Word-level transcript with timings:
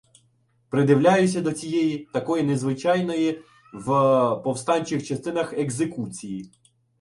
Придивляюся 0.69 1.41
до 1.41 1.51
цієї, 1.51 1.97
такої 2.13 2.43
незвичайної 2.43 3.41
в 3.73 3.85
повстанчих 4.43 5.05
частинах, 5.07 5.53
екзекуції. 5.53 6.51